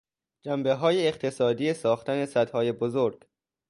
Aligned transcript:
جنبه 0.45 0.73
های 0.73 1.07
اقتصادی 1.07 1.73
ساختن 1.73 2.25
سدهای 2.25 2.71
بزرگ 2.71 3.27